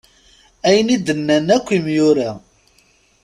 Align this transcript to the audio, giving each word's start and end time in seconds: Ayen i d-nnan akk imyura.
Ayen 0.67 0.93
i 0.95 0.97
d-nnan 1.05 1.47
akk 1.55 1.67
imyura. 1.77 2.31